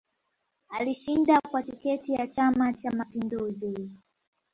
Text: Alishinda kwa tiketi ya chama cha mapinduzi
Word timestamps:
Alishinda 0.69 1.39
kwa 1.51 1.63
tiketi 1.63 2.13
ya 2.13 2.27
chama 2.27 2.73
cha 2.73 2.91
mapinduzi 2.91 3.89